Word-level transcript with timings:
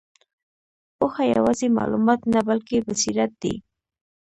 پوهه 0.97 1.23
یوازې 1.35 1.67
معلومات 1.77 2.21
نه، 2.33 2.39
بلکې 2.49 2.83
بصیرت 2.87 3.31
دی. 3.41 3.55